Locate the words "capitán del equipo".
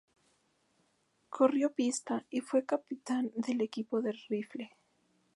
2.65-4.01